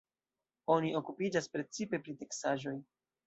[0.75, 2.75] Oni okupiĝas precipe pri teksaĵoj.